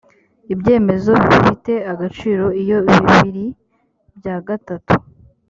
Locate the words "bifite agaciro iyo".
1.27-2.77